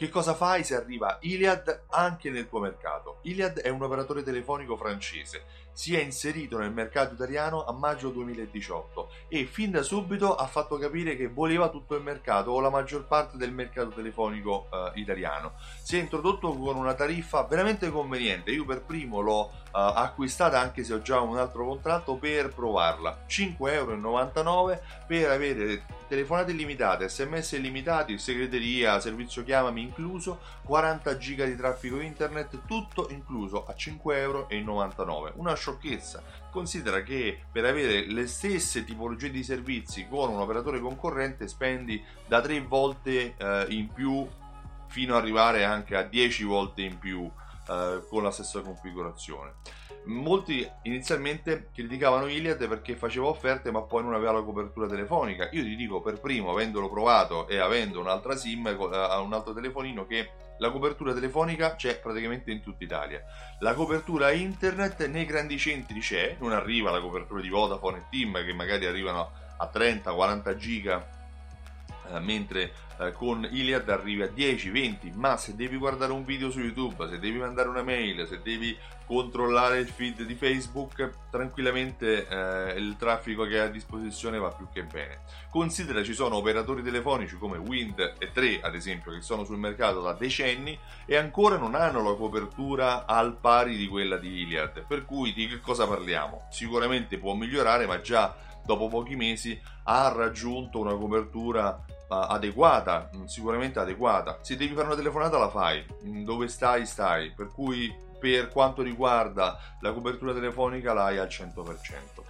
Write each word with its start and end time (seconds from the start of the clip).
che 0.00 0.08
cosa 0.08 0.32
fai 0.32 0.64
se 0.64 0.74
arriva 0.76 1.18
Iliad 1.20 1.82
anche 1.90 2.30
nel 2.30 2.48
tuo 2.48 2.58
mercato? 2.58 3.18
Iliad 3.22 3.58
è 3.60 3.68
un 3.68 3.82
operatore 3.82 4.22
telefonico 4.22 4.76
francese, 4.76 5.44
si 5.72 5.94
è 5.94 6.02
inserito 6.02 6.58
nel 6.58 6.72
mercato 6.72 7.14
italiano 7.14 7.64
a 7.64 7.72
maggio 7.72 8.10
2018 8.10 9.10
e 9.28 9.44
fin 9.44 9.70
da 9.70 9.82
subito 9.82 10.34
ha 10.34 10.46
fatto 10.46 10.76
capire 10.76 11.16
che 11.16 11.28
voleva 11.28 11.68
tutto 11.68 11.94
il 11.94 12.02
mercato 12.02 12.50
o 12.50 12.60
la 12.60 12.70
maggior 12.70 13.06
parte 13.06 13.36
del 13.36 13.52
mercato 13.52 13.90
telefonico 13.90 14.68
eh, 14.70 15.00
italiano. 15.00 15.52
Si 15.82 15.96
è 15.96 16.00
introdotto 16.00 16.52
con 16.54 16.76
una 16.76 16.94
tariffa 16.94 17.44
veramente 17.44 17.90
conveniente, 17.90 18.50
io 18.50 18.64
per 18.64 18.82
primo 18.82 19.20
l'ho 19.20 19.50
eh, 19.52 19.68
acquistata 19.72 20.58
anche 20.58 20.84
se 20.84 20.94
ho 20.94 21.02
già 21.02 21.20
un 21.20 21.38
altro 21.38 21.66
contratto 21.66 22.16
per 22.16 22.52
provarla, 22.54 23.24
5,99 23.28 23.68
euro 23.72 24.80
per 25.06 25.30
avere 25.30 25.84
telefonate 26.08 26.50
illimitate, 26.50 27.08
sms 27.08 27.52
illimitati, 27.52 28.18
segreteria, 28.18 28.98
servizio 28.98 29.44
chiamami 29.44 29.82
incluso, 29.82 30.40
40 30.64 31.16
giga 31.18 31.44
di 31.44 31.54
traffico 31.54 32.00
internet, 32.00 32.62
tutto 32.66 33.08
incluso 33.12 33.64
a 33.64 33.74
5,99 33.76 34.16
euro. 34.16 35.32
Una 35.36 35.54
sciocchezza. 35.54 36.22
Considera 36.50 37.02
che 37.02 37.38
per 37.50 37.64
avere 37.64 38.06
le 38.06 38.26
stesse 38.26 38.84
tipologie 38.84 39.30
di 39.30 39.42
servizi 39.42 40.06
con 40.08 40.30
un 40.30 40.40
operatore 40.40 40.80
concorrente 40.80 41.48
spendi 41.48 42.02
da 42.26 42.40
3 42.40 42.60
volte 42.62 43.34
eh, 43.36 43.66
in 43.68 43.88
più 43.92 44.26
fino 44.86 45.14
ad 45.14 45.22
arrivare 45.22 45.64
anche 45.64 45.96
a 45.96 46.02
10 46.02 46.44
volte 46.44 46.82
in 46.82 46.98
più 46.98 47.30
eh, 47.68 48.02
con 48.08 48.22
la 48.22 48.30
stessa 48.30 48.60
configurazione. 48.60 49.54
Molti 50.04 50.66
inizialmente 50.84 51.68
criticavano 51.74 52.26
Iliad 52.26 52.66
perché 52.66 52.96
faceva 52.96 53.26
offerte 53.26 53.70
ma 53.70 53.82
poi 53.82 54.02
non 54.02 54.14
aveva 54.14 54.32
la 54.32 54.42
copertura 54.42 54.86
telefonica. 54.86 55.48
Io 55.52 55.62
ti 55.62 55.76
dico 55.76 56.00
per 56.00 56.20
primo, 56.20 56.50
avendolo 56.50 56.88
provato 56.88 57.46
e 57.46 57.58
avendo 57.58 58.00
un'altra 58.00 58.34
SIM, 58.34 58.66
eh, 58.66 58.72
un 58.72 59.32
altro 59.32 59.52
telefonino, 59.52 60.06
che 60.06 60.30
la 60.58 60.70
copertura 60.70 61.12
telefonica 61.12 61.74
c'è 61.74 61.98
praticamente 61.98 62.50
in 62.50 62.62
tutta 62.62 62.84
Italia. 62.84 63.22
La 63.60 63.74
copertura 63.74 64.30
internet 64.30 65.06
nei 65.06 65.26
grandi 65.26 65.58
centri 65.58 66.00
c'è, 66.00 66.36
non 66.38 66.52
arriva 66.52 66.90
la 66.90 67.00
copertura 67.00 67.40
di 67.40 67.48
Vodafone 67.48 67.98
e 67.98 68.04
Team 68.10 68.44
che 68.44 68.52
magari 68.54 68.86
arrivano 68.86 69.30
a 69.58 69.70
30-40 69.72 70.56
giga 70.56 71.19
mentre 72.18 72.72
eh, 72.98 73.12
con 73.12 73.46
Iliad 73.50 73.88
arrivi 73.88 74.22
a 74.22 74.26
10, 74.26 74.70
20, 74.70 75.12
ma 75.14 75.36
se 75.36 75.54
devi 75.54 75.76
guardare 75.76 76.12
un 76.12 76.24
video 76.24 76.50
su 76.50 76.60
YouTube, 76.60 77.08
se 77.08 77.18
devi 77.18 77.38
mandare 77.38 77.68
una 77.68 77.82
mail, 77.82 78.26
se 78.26 78.40
devi 78.42 78.76
controllare 79.06 79.78
il 79.78 79.88
feed 79.88 80.22
di 80.22 80.34
Facebook, 80.34 81.28
tranquillamente 81.30 82.28
eh, 82.28 82.78
il 82.78 82.96
traffico 82.96 83.44
che 83.44 83.58
hai 83.58 83.66
a 83.66 83.70
disposizione 83.70 84.38
va 84.38 84.50
più 84.50 84.68
che 84.72 84.84
bene. 84.84 85.22
Considera 85.50 86.04
ci 86.04 86.14
sono 86.14 86.36
operatori 86.36 86.82
telefonici 86.82 87.36
come 87.36 87.58
Wind 87.58 88.14
e 88.18 88.30
3 88.30 88.60
ad 88.60 88.74
esempio 88.74 89.12
che 89.12 89.20
sono 89.20 89.44
sul 89.44 89.58
mercato 89.58 90.00
da 90.00 90.12
decenni 90.12 90.78
e 91.06 91.16
ancora 91.16 91.56
non 91.56 91.74
hanno 91.74 92.02
la 92.02 92.14
copertura 92.14 93.06
al 93.06 93.36
pari 93.36 93.76
di 93.76 93.88
quella 93.88 94.16
di 94.16 94.42
Iliad, 94.42 94.84
per 94.86 95.04
cui 95.04 95.32
di 95.32 95.48
che 95.48 95.60
cosa 95.60 95.86
parliamo? 95.86 96.46
Sicuramente 96.50 97.18
può 97.18 97.34
migliorare 97.34 97.86
ma 97.86 98.00
già 98.00 98.36
dopo 98.64 98.88
pochi 98.88 99.16
mesi 99.16 99.60
ha 99.84 100.12
raggiunto 100.12 100.78
una 100.78 100.94
copertura 100.94 101.84
adeguata, 102.14 103.10
mm, 103.14 103.24
sicuramente 103.24 103.78
adeguata. 103.78 104.38
Se 104.40 104.56
devi 104.56 104.74
fare 104.74 104.86
una 104.86 104.96
telefonata 104.96 105.38
la 105.38 105.48
fai, 105.48 105.84
mm, 106.04 106.24
dove 106.24 106.48
stai 106.48 106.86
stai, 106.86 107.30
per 107.30 107.48
cui 107.52 107.92
per 108.18 108.48
quanto 108.48 108.82
riguarda 108.82 109.58
la 109.80 109.92
copertura 109.92 110.32
telefonica 110.32 110.92
l'hai 110.92 111.18
al 111.18 111.28
100%. 111.28 112.22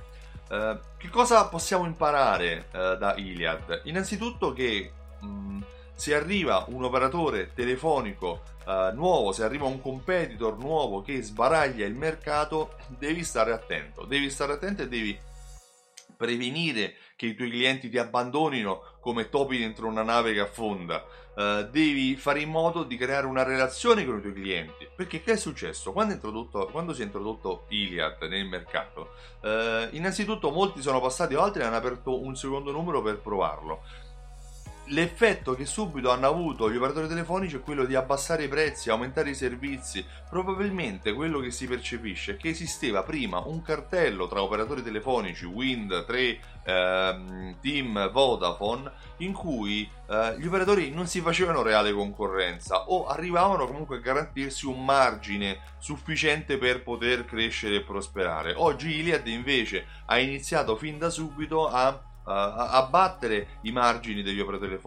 Uh, 0.50 0.78
che 0.96 1.08
cosa 1.08 1.46
possiamo 1.46 1.84
imparare 1.84 2.68
uh, 2.72 2.96
da 2.96 3.14
Iliad? 3.16 3.82
Innanzitutto 3.84 4.52
che 4.52 4.92
um, 5.20 5.64
se 5.94 6.14
arriva 6.14 6.64
un 6.68 6.82
operatore 6.82 7.52
telefonico 7.54 8.42
uh, 8.64 8.94
nuovo, 8.94 9.32
se 9.32 9.44
arriva 9.44 9.66
un 9.66 9.80
competitor 9.80 10.58
nuovo 10.58 11.02
che 11.02 11.22
sbaraglia 11.22 11.86
il 11.86 11.94
mercato, 11.94 12.74
devi 12.86 13.22
stare 13.22 13.52
attento, 13.52 14.04
devi 14.04 14.30
stare 14.30 14.54
attento 14.54 14.82
e 14.82 14.88
devi 14.88 15.18
prevenire 16.20 16.96
che 17.16 17.24
i 17.24 17.34
tuoi 17.34 17.48
clienti 17.48 17.88
ti 17.88 17.96
abbandonino 17.96 18.98
come 19.00 19.30
topi 19.30 19.56
dentro 19.56 19.86
una 19.86 20.02
nave 20.02 20.34
che 20.34 20.40
affonda. 20.40 21.02
Uh, 21.34 21.62
devi 21.70 22.14
fare 22.16 22.40
in 22.40 22.50
modo 22.50 22.82
di 22.82 22.98
creare 22.98 23.24
una 23.24 23.42
relazione 23.42 24.04
con 24.04 24.18
i 24.18 24.20
tuoi 24.20 24.34
clienti. 24.34 24.86
Perché 24.94 25.22
che 25.22 25.32
è 25.32 25.36
successo? 25.36 25.92
Quando, 25.92 26.50
quando 26.70 26.92
si 26.92 27.00
è 27.00 27.04
introdotto 27.06 27.64
Iliad 27.68 28.20
nel 28.24 28.44
mercato, 28.44 29.14
uh, 29.40 29.88
innanzitutto 29.92 30.50
molti 30.50 30.82
sono 30.82 31.00
passati 31.00 31.34
o 31.34 31.40
altri 31.40 31.62
hanno 31.62 31.76
aperto 31.76 32.20
un 32.20 32.36
secondo 32.36 32.70
numero 32.70 33.00
per 33.00 33.20
provarlo 33.20 33.80
l'effetto 34.90 35.54
che 35.54 35.66
subito 35.66 36.10
hanno 36.10 36.26
avuto 36.26 36.70
gli 36.70 36.76
operatori 36.76 37.08
telefonici 37.08 37.56
è 37.56 37.60
quello 37.60 37.84
di 37.84 37.94
abbassare 37.94 38.44
i 38.44 38.48
prezzi, 38.48 38.90
aumentare 38.90 39.30
i 39.30 39.34
servizi. 39.34 40.04
Probabilmente 40.28 41.12
quello 41.12 41.40
che 41.40 41.50
si 41.50 41.66
percepisce 41.66 42.32
è 42.32 42.36
che 42.36 42.48
esisteva 42.48 43.02
prima 43.02 43.38
un 43.38 43.62
cartello 43.62 44.26
tra 44.26 44.42
operatori 44.42 44.82
telefonici, 44.82 45.44
Wind, 45.44 46.04
3, 46.04 46.40
ehm, 46.64 47.56
Team, 47.60 48.10
Vodafone, 48.10 48.90
in 49.18 49.32
cui 49.32 49.88
eh, 50.08 50.34
gli 50.38 50.46
operatori 50.46 50.90
non 50.90 51.06
si 51.06 51.20
facevano 51.20 51.62
reale 51.62 51.92
concorrenza 51.92 52.88
o 52.88 53.06
arrivavano 53.06 53.66
comunque 53.66 53.96
a 53.96 54.00
garantirsi 54.00 54.66
un 54.66 54.84
margine 54.84 55.60
sufficiente 55.78 56.58
per 56.58 56.82
poter 56.82 57.24
crescere 57.24 57.76
e 57.76 57.82
prosperare. 57.82 58.54
Oggi 58.56 58.96
Iliad 58.96 59.26
invece 59.26 59.86
ha 60.06 60.18
iniziato 60.18 60.76
fin 60.76 60.98
da 60.98 61.10
subito 61.10 61.68
a 61.68 62.08
abbattere 62.30 63.58
i 63.62 63.72
margini 63.72 64.22
degli 64.22 64.40
operatori 64.40 64.78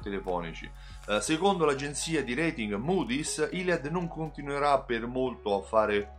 telefonici. 0.00 0.70
Uh, 1.06 1.18
secondo 1.18 1.64
l'agenzia 1.64 2.22
di 2.22 2.34
rating 2.34 2.74
Moody's, 2.74 3.48
Iliad 3.52 3.86
non 3.86 4.06
continuerà 4.08 4.80
per 4.80 5.06
molto 5.06 5.56
a 5.56 5.62
fare 5.62 6.18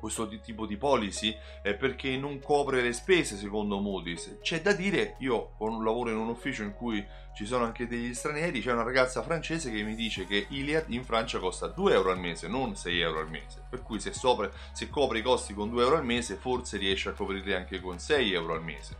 questo 0.00 0.26
tipo 0.40 0.66
di 0.66 0.76
policy 0.76 1.36
eh, 1.62 1.74
perché 1.74 2.16
non 2.16 2.40
copre 2.40 2.80
le 2.80 2.92
spese 2.92 3.36
secondo 3.36 3.78
Moody's. 3.78 4.38
C'è 4.40 4.62
da 4.62 4.72
dire, 4.72 5.16
io 5.18 5.52
lavoro 5.58 6.10
in 6.10 6.16
un 6.16 6.28
ufficio 6.28 6.62
in 6.62 6.72
cui 6.72 7.06
ci 7.34 7.46
sono 7.46 7.64
anche 7.64 7.86
degli 7.86 8.12
stranieri, 8.14 8.60
c'è 8.60 8.72
una 8.72 8.82
ragazza 8.82 9.22
francese 9.22 9.70
che 9.70 9.82
mi 9.82 9.94
dice 9.94 10.26
che 10.26 10.46
Iliad 10.48 10.86
in 10.88 11.04
Francia 11.04 11.38
costa 11.38 11.68
2 11.68 11.92
euro 11.92 12.10
al 12.10 12.18
mese, 12.18 12.48
non 12.48 12.74
6 12.74 13.00
euro 13.00 13.20
al 13.20 13.30
mese. 13.30 13.62
Per 13.68 13.82
cui 13.82 14.00
se, 14.00 14.12
sopra, 14.12 14.50
se 14.72 14.88
copre 14.88 15.18
i 15.18 15.22
costi 15.22 15.54
con 15.54 15.70
2 15.70 15.82
euro 15.82 15.96
al 15.96 16.04
mese, 16.04 16.34
forse 16.34 16.78
riesce 16.78 17.10
a 17.10 17.12
coprirli 17.12 17.52
anche 17.52 17.80
con 17.80 17.98
6 17.98 18.32
euro 18.32 18.54
al 18.54 18.64
mese. 18.64 18.96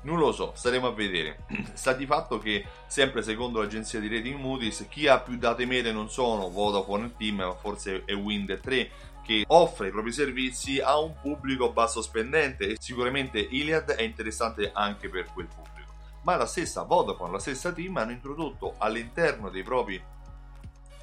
Non 0.00 0.18
lo 0.18 0.32
so, 0.32 0.52
staremo 0.54 0.86
a 0.86 0.92
vedere. 0.92 1.44
Sta 1.74 1.92
di 1.92 2.06
fatto 2.06 2.38
che, 2.38 2.64
sempre 2.86 3.22
secondo 3.22 3.60
l'agenzia 3.60 3.98
di 3.98 4.08
rating 4.08 4.38
Moody's, 4.38 4.86
chi 4.88 5.08
ha 5.08 5.18
più 5.18 5.36
date 5.36 5.66
medie 5.66 5.92
non 5.92 6.08
sono 6.08 6.50
Vodafone 6.50 7.06
e 7.06 7.16
Team, 7.16 7.36
ma 7.36 7.54
forse 7.54 8.04
è 8.04 8.14
Wind 8.14 8.60
3 8.60 8.90
che 9.28 9.44
offre 9.48 9.88
i 9.88 9.90
propri 9.90 10.10
servizi 10.10 10.80
a 10.80 10.98
un 10.98 11.14
pubblico 11.20 11.70
basso 11.70 12.00
spendente 12.00 12.68
e 12.68 12.76
sicuramente 12.80 13.38
Iliad 13.38 13.90
è 13.90 14.02
interessante 14.02 14.70
anche 14.72 15.10
per 15.10 15.26
quel 15.34 15.46
pubblico. 15.46 15.92
Ma 16.22 16.36
la 16.36 16.46
stessa 16.46 16.84
Vodafone, 16.84 17.32
la 17.32 17.38
stessa 17.38 17.72
Team 17.72 17.96
hanno 17.98 18.12
introdotto 18.12 18.76
all'interno 18.78 19.50
dei 19.50 19.62
propri 19.62 20.02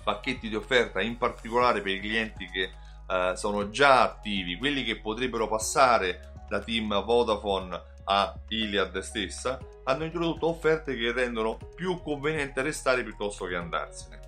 pacchetti 0.04 0.50
di 0.50 0.56
offerta, 0.56 1.02
in 1.02 1.18
particolare 1.18 1.82
per 1.82 1.94
i 1.94 2.00
clienti 2.00 2.48
che 2.48 2.72
eh, 3.08 3.34
sono 3.36 3.70
già 3.70 4.02
attivi, 4.02 4.58
quelli 4.58 4.84
che 4.84 5.00
potrebbero 5.00 5.48
passare 5.48 6.32
da 6.48 6.60
Team 6.60 7.04
Vodafone 7.04 7.94
a 8.06 8.34
Iliad 8.50 8.98
stessa, 9.00 9.60
hanno 9.84 10.04
introdotto 10.04 10.48
offerte 10.48 10.96
che 10.96 11.12
rendono 11.12 11.58
più 11.76 12.02
conveniente 12.02 12.62
restare 12.62 13.04
piuttosto 13.04 13.46
che 13.46 13.56
andarsene. 13.56 14.20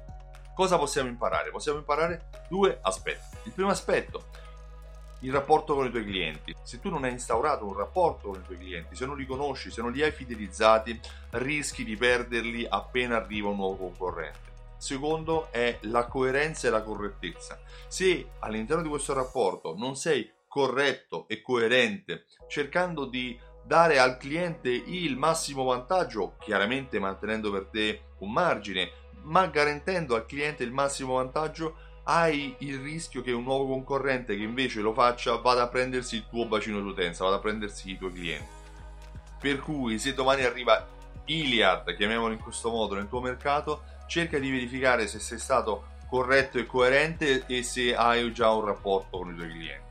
Cosa 0.54 0.78
possiamo 0.78 1.10
imparare? 1.10 1.52
Possiamo 1.52 1.80
imparare 1.80 2.30
due 2.50 2.80
aspetti. 2.82 3.38
Il 3.44 3.52
primo 3.52 3.70
aspetto, 3.70 4.26
il 5.22 5.32
rapporto 5.32 5.74
con 5.76 5.86
i 5.86 5.90
tuoi 5.90 6.04
clienti. 6.04 6.56
Se 6.64 6.80
tu 6.80 6.90
non 6.90 7.04
hai 7.04 7.12
instaurato 7.12 7.66
un 7.66 7.76
rapporto 7.76 8.30
con 8.30 8.40
i 8.40 8.44
tuoi 8.44 8.58
clienti, 8.58 8.96
se 8.96 9.06
non 9.06 9.18
li 9.18 9.26
conosci, 9.26 9.72
se 9.72 9.82
non 9.82 9.92
li 9.92 10.02
hai 10.04 10.12
fidelizzati, 10.12 11.00
rischi 11.32 11.84
di 11.84 11.96
perderli 11.96 12.66
appena 12.68 13.18
arriva 13.18 13.50
un 13.50 13.56
nuovo 13.56 13.78
concorrente. 13.78 14.46
Secondo 14.78 15.52
è 15.52 15.78
la 15.82 16.06
coerenza 16.06 16.68
e 16.68 16.72
la 16.72 16.84
correttezza. 16.84 17.60
Se 17.88 18.30
all'interno 18.40 18.84
di 18.84 18.90
questo 18.90 19.14
rapporto 19.14 19.76
non 19.76 19.96
sei 19.96 20.32
corretto 20.48 21.28
e 21.28 21.42
coerente, 21.42 22.26
cercando 22.48 23.06
di 23.06 23.40
dare 23.68 24.00
al 24.00 24.16
cliente 24.16 24.70
il 24.70 25.18
massimo 25.18 25.66
vantaggio, 25.66 26.36
chiaramente 26.40 27.00
mantenendo 27.00 27.52
per 27.52 27.66
te 27.66 28.02
un 28.20 28.32
margine, 28.32 28.90
ma 29.24 29.46
garantendo 29.48 30.16
al 30.16 30.26
cliente 30.26 30.64
il 30.64 30.72
massimo 30.72 31.16
vantaggio, 31.16 31.76
hai 32.04 32.56
il 32.60 32.80
rischio 32.80 33.22
che 33.22 33.34
un 33.34 33.44
nuovo 33.44 33.68
concorrente 33.68 34.38
che 34.38 34.44
invece 34.44 34.80
lo 34.80 34.94
faccia 34.94 35.36
vada 35.36 35.64
a 35.64 35.68
prendersi 35.68 36.16
il 36.16 36.28
tuo 36.30 36.46
bacino 36.46 36.80
d'utenza, 36.80 37.26
vada 37.26 37.36
a 37.36 37.42
prendersi 37.42 37.92
i 37.92 37.98
tuoi 37.98 38.14
clienti. 38.14 38.48
Per 39.38 39.60
cui 39.60 40.00
se 40.00 40.14
domani 40.14 40.44
arriva 40.44 40.88
Iliad, 41.26 41.94
chiamiamolo 41.94 42.32
in 42.32 42.40
questo 42.40 42.70
modo, 42.70 42.96
nel 42.96 43.10
tuo 43.10 43.20
mercato, 43.20 43.84
cerca 44.08 44.40
di 44.40 44.50
verificare 44.50 45.08
se 45.08 45.20
sei 45.20 45.40
stato 45.40 45.96
corretto 46.10 46.58
e 46.58 46.66
coerente 46.66 47.46
e 47.48 47.64
se 47.64 47.94
hai 47.94 48.32
già 48.32 48.50
un 48.50 48.64
rapporto 48.64 49.18
con 49.18 49.34
i 49.34 49.36
tuoi 49.36 49.50
clienti. 49.50 49.87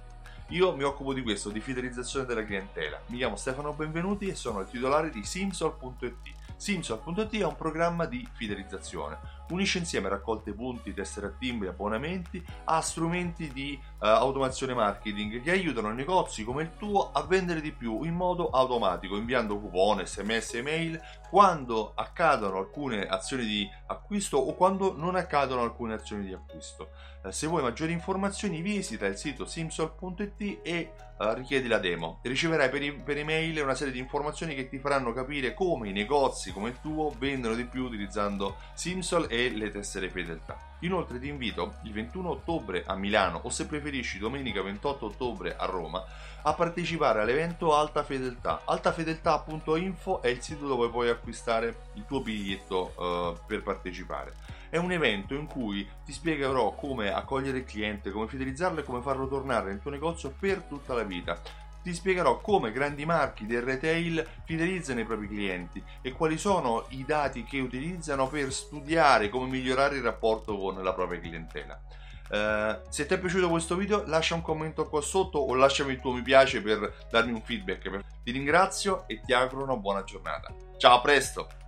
Io 0.50 0.76
mi 0.76 0.84
occupo 0.84 1.12
di 1.12 1.22
questo, 1.22 1.50
di 1.50 1.58
fidelizzazione 1.58 2.24
della 2.24 2.44
clientela. 2.44 3.00
Mi 3.06 3.16
chiamo 3.16 3.34
Stefano 3.34 3.72
Benvenuti 3.72 4.28
e 4.28 4.36
sono 4.36 4.60
il 4.60 4.68
titolare 4.68 5.10
di 5.10 5.24
Simsol.it. 5.24 6.14
Simsol.it 6.54 7.36
è 7.36 7.44
un 7.44 7.56
programma 7.56 8.06
di 8.06 8.24
fidelizzazione, 8.32 9.18
unisce 9.50 9.78
insieme 9.78 10.08
raccolte 10.08 10.52
punti, 10.52 10.94
tessere 10.94 11.26
a 11.26 11.30
timbri, 11.30 11.68
abbonamenti 11.68 12.44
a 12.64 12.80
strumenti 12.80 13.52
di 13.52 13.78
uh, 13.80 14.06
automazione 14.06 14.74
marketing 14.74 15.42
che 15.42 15.50
aiutano 15.50 15.90
i 15.90 15.94
negozi 15.94 16.44
come 16.44 16.62
il 16.62 16.70
tuo 16.76 17.12
a 17.12 17.22
vendere 17.22 17.60
di 17.60 17.72
più 17.72 18.02
in 18.02 18.14
modo 18.14 18.50
automatico, 18.50 19.16
inviando 19.16 19.58
coupon, 19.58 20.04
sms, 20.04 20.54
email 20.54 21.00
quando 21.28 21.92
accadono 21.94 22.58
alcune 22.58 23.06
azioni 23.06 23.44
di 23.44 23.68
acquisto 23.86 24.38
o 24.38 24.54
quando 24.54 24.94
non 24.96 25.16
accadono 25.16 25.62
alcune 25.62 25.94
azioni 25.94 26.24
di 26.24 26.32
acquisto. 26.32 26.90
Uh, 27.22 27.30
se 27.30 27.46
vuoi 27.46 27.62
maggiori 27.62 27.92
informazioni 27.92 28.60
visita 28.60 29.06
il 29.06 29.16
sito 29.16 29.46
simsol.it 29.46 30.60
e 30.62 30.92
uh, 31.18 31.32
richiedi 31.32 31.68
la 31.68 31.78
demo. 31.78 32.20
Riceverai 32.22 32.68
per, 32.70 32.82
e- 32.82 32.92
per 32.92 33.18
email 33.18 33.62
una 33.62 33.74
serie 33.74 33.92
di 33.92 33.98
informazioni 33.98 34.54
che 34.54 34.68
ti 34.68 34.78
faranno 34.78 35.12
capire 35.12 35.54
come 35.54 35.88
i 35.88 35.92
negozi 35.92 36.52
come 36.52 36.70
il 36.70 36.80
tuo 36.80 37.14
vendono 37.18 37.54
di 37.54 37.64
più 37.64 37.84
utilizzando 37.84 38.56
Simsol 38.74 39.26
e 39.28 39.35
le 39.36 39.70
tessere 39.70 40.10
fedeltà. 40.10 40.58
Inoltre 40.80 41.18
ti 41.18 41.28
invito 41.28 41.76
il 41.84 41.92
21 41.92 42.30
ottobre 42.30 42.84
a 42.86 42.94
Milano 42.94 43.40
o 43.42 43.50
se 43.50 43.66
preferisci 43.66 44.18
domenica 44.18 44.62
28 44.62 45.06
ottobre 45.06 45.56
a 45.56 45.64
Roma 45.64 46.04
a 46.42 46.52
partecipare 46.54 47.22
all'evento 47.22 47.74
Alta 47.74 48.04
Fedeltà. 48.04 48.62
Altafedeltà.info 48.64 50.22
è 50.22 50.28
il 50.28 50.40
sito 50.40 50.66
dove 50.66 50.88
puoi 50.90 51.08
acquistare 51.08 51.88
il 51.94 52.04
tuo 52.06 52.20
biglietto 52.20 52.92
uh, 52.96 53.46
per 53.46 53.62
partecipare. 53.62 54.34
È 54.68 54.76
un 54.76 54.92
evento 54.92 55.34
in 55.34 55.46
cui 55.46 55.88
ti 56.04 56.12
spiegherò 56.12 56.74
come 56.74 57.12
accogliere 57.12 57.58
il 57.58 57.64
cliente, 57.64 58.10
come 58.10 58.28
fidelizzarlo 58.28 58.80
e 58.80 58.84
come 58.84 59.00
farlo 59.00 59.26
tornare 59.26 59.70
nel 59.70 59.80
tuo 59.80 59.90
negozio 59.90 60.34
per 60.38 60.62
tutta 60.62 60.94
la 60.94 61.04
vita 61.04 61.40
ti 61.86 61.94
spiegherò 61.94 62.40
come 62.40 62.72
grandi 62.72 63.06
marchi 63.06 63.46
del 63.46 63.62
retail 63.62 64.26
fidelizzano 64.44 64.98
i 64.98 65.04
propri 65.04 65.28
clienti 65.28 65.80
e 66.02 66.10
quali 66.10 66.36
sono 66.36 66.86
i 66.88 67.04
dati 67.04 67.44
che 67.44 67.60
utilizzano 67.60 68.26
per 68.26 68.52
studiare 68.52 69.28
come 69.28 69.48
migliorare 69.48 69.94
il 69.94 70.02
rapporto 70.02 70.58
con 70.58 70.82
la 70.82 70.92
propria 70.92 71.20
clientela. 71.20 71.80
Uh, 72.28 72.80
se 72.88 73.06
ti 73.06 73.14
è 73.14 73.20
piaciuto 73.20 73.48
questo 73.48 73.76
video 73.76 74.02
lascia 74.04 74.34
un 74.34 74.42
commento 74.42 74.88
qua 74.88 75.00
sotto 75.00 75.38
o 75.38 75.54
lasciami 75.54 75.92
il 75.92 76.00
tuo 76.00 76.10
mi 76.10 76.22
piace 76.22 76.60
per 76.60 77.06
darmi 77.08 77.30
un 77.30 77.42
feedback. 77.42 78.02
Ti 78.24 78.32
ringrazio 78.32 79.06
e 79.06 79.20
ti 79.24 79.32
auguro 79.32 79.62
una 79.62 79.76
buona 79.76 80.02
giornata. 80.02 80.52
Ciao, 80.78 80.96
a 80.96 81.00
presto! 81.00 81.65